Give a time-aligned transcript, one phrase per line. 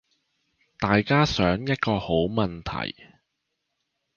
[0.79, 3.05] 大家想一個好問題